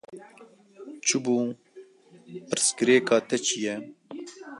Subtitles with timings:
[1.05, 1.35] Çi bû,
[2.49, 3.75] pirsgirêka te çi ye?